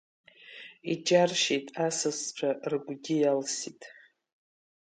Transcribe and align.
Иџьаршьеит 0.91 1.67
асасцәа, 1.87 2.49
рыгәгьы 2.69 3.15
иалсит. 3.17 3.81